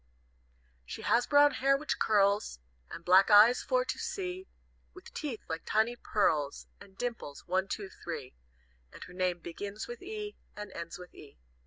[0.83, 2.57] "She has brown hair which curls,
[2.89, 4.47] And black eyes for to see
[4.95, 8.33] With, teeth like tiny pearls, And dimples, one, two three,
[8.91, 11.37] And her name begins with E, and ends with E.